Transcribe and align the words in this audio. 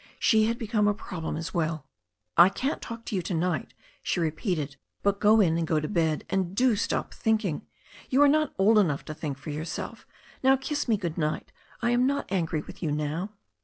She 0.17 0.45
had 0.45 0.57
become 0.57 0.87
a 0.87 0.95
problem 0.95 1.37
as 1.37 1.53
welL 1.53 1.85
"I 2.35 2.49
can't 2.49 2.81
talk 2.81 3.05
to 3.05 3.15
you 3.15 3.21
to 3.21 3.35
night," 3.35 3.75
she 4.01 4.19
repeated. 4.19 4.77
"But 5.03 5.19
go 5.19 5.39
in 5.39 5.59
and 5.59 5.67
go 5.67 5.79
to 5.79 5.87
bed, 5.87 6.25
and 6.27 6.55
do 6.55 6.75
stop 6.75 7.13
thinking. 7.13 7.67
You 8.09 8.23
are 8.23 8.27
not 8.27 8.55
old 8.57 8.79
enough 8.79 9.05
to 9.05 9.13
think 9.13 9.37
for 9.37 9.51
yourself. 9.51 10.07
Now, 10.41 10.55
kiss 10.55 10.87
me 10.87 10.97
good 10.97 11.19
night 11.19 11.51
I 11.83 11.91
am 11.91 12.07
not 12.07 12.31
angry 12.31 12.61
with 12.63 12.81
you 12.81 12.91
now." 12.91 13.33